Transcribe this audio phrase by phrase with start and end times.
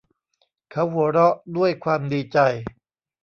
[0.69, 2.37] เขาหัวเราะด้วยความดีใจ